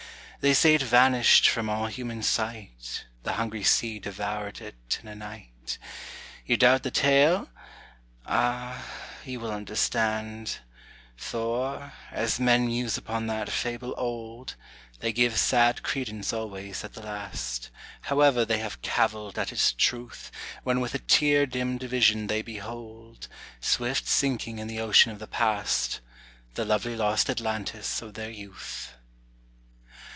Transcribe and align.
They 0.43 0.55
say 0.55 0.73
it 0.73 0.81
vanished 0.81 1.47
from 1.49 1.69
all 1.69 1.85
human 1.85 2.23
sight, 2.23 3.05
The 3.21 3.33
hungry 3.33 3.63
sea 3.63 3.99
devoured 3.99 4.59
it 4.59 4.97
in 4.99 5.07
a 5.07 5.13
night. 5.13 5.77
You 6.47 6.57
doubt 6.57 6.81
the 6.81 6.89
tale? 6.89 7.47
ah, 8.25 8.83
you 9.23 9.39
will 9.39 9.51
understand; 9.51 10.57
For, 11.15 11.93
as 12.11 12.39
men 12.39 12.65
muse 12.65 12.97
upon 12.97 13.27
that 13.27 13.51
fable 13.51 13.93
old, 13.97 14.55
They 14.97 15.13
give 15.13 15.37
sad 15.37 15.83
credence 15.83 16.33
always 16.33 16.83
at 16.83 16.93
the 16.93 17.03
last, 17.03 17.69
However 18.01 18.43
they 18.43 18.57
have 18.57 18.81
caviled 18.81 19.37
at 19.37 19.51
its 19.51 19.71
truth, 19.73 20.31
When 20.63 20.79
with 20.79 20.95
a 20.95 21.05
tear 21.05 21.45
dimmed 21.45 21.83
vision 21.83 22.25
they 22.25 22.41
behold, 22.41 23.27
Swift 23.59 24.07
sinking 24.07 24.57
in 24.57 24.65
the 24.65 24.79
ocean 24.79 25.11
of 25.11 25.19
the 25.19 25.27
Past, 25.27 25.99
The 26.55 26.65
lovely 26.65 26.95
lost 26.95 27.29
Atlantis 27.29 28.01
of 28.01 28.15
their 28.15 28.31
Youth. 28.31 28.95